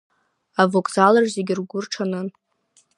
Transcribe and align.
Авокзалаҿ 0.61 1.27
зегьы 1.35 1.53
ргәы 1.59 1.79
рҽанын. 1.83 2.27